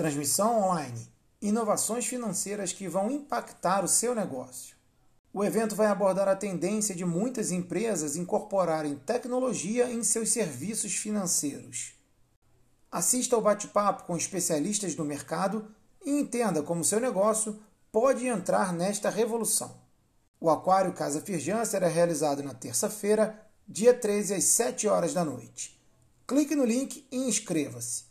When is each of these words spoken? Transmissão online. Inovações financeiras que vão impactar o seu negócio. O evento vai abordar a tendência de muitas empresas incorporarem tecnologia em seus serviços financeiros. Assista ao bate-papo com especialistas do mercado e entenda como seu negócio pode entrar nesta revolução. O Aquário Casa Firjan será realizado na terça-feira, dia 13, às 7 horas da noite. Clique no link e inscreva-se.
Transmissão 0.00 0.62
online. 0.62 1.12
Inovações 1.42 2.06
financeiras 2.06 2.72
que 2.72 2.88
vão 2.88 3.10
impactar 3.10 3.84
o 3.84 3.88
seu 3.88 4.14
negócio. 4.14 4.74
O 5.30 5.44
evento 5.44 5.76
vai 5.76 5.88
abordar 5.88 6.26
a 6.26 6.34
tendência 6.34 6.94
de 6.94 7.04
muitas 7.04 7.50
empresas 7.50 8.16
incorporarem 8.16 8.94
tecnologia 8.94 9.92
em 9.92 10.02
seus 10.02 10.30
serviços 10.30 10.94
financeiros. 10.94 11.92
Assista 12.90 13.36
ao 13.36 13.42
bate-papo 13.42 14.04
com 14.04 14.16
especialistas 14.16 14.94
do 14.94 15.04
mercado 15.04 15.68
e 16.02 16.10
entenda 16.18 16.62
como 16.62 16.82
seu 16.82 16.98
negócio 16.98 17.60
pode 17.92 18.26
entrar 18.26 18.72
nesta 18.72 19.10
revolução. 19.10 19.82
O 20.40 20.48
Aquário 20.48 20.94
Casa 20.94 21.20
Firjan 21.20 21.62
será 21.66 21.88
realizado 21.88 22.42
na 22.42 22.54
terça-feira, 22.54 23.38
dia 23.68 23.92
13, 23.92 24.32
às 24.32 24.44
7 24.44 24.88
horas 24.88 25.12
da 25.12 25.26
noite. 25.26 25.78
Clique 26.26 26.56
no 26.56 26.64
link 26.64 27.06
e 27.12 27.18
inscreva-se. 27.18 28.09